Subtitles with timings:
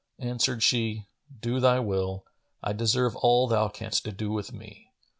[0.17, 1.05] Answered she,
[1.41, 2.25] "Do thy will:
[2.63, 4.89] I deserve all thou canst do with me."